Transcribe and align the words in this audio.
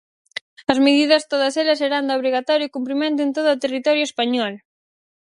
As 0.71 0.77
medidas 0.85 1.27
todas 1.31 1.53
elas 1.61 1.79
serán 1.81 2.03
de 2.07 2.13
obrigatorio 2.19 2.73
cumprimento 2.75 3.19
en 3.23 3.31
todo 3.35 3.49
o 3.51 3.61
territorio 3.63 4.07
español. 4.09 4.53